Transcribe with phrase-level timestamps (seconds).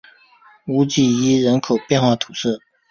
[0.65, 2.59] 乌济伊人口变化图示